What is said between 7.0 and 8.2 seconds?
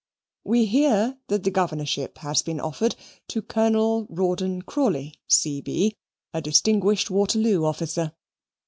Waterloo officer.